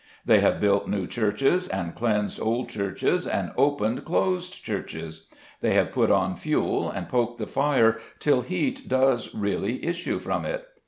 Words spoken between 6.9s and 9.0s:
poked the fire, till heat